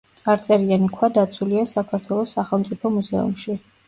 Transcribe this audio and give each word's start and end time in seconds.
წარწერიანი 0.19 0.87
ქვა 0.93 1.09
დაცულია 1.17 1.65
საქართველოს 1.71 2.33
სახელმწიფო 2.39 2.93
მუზეუმში. 2.97 3.57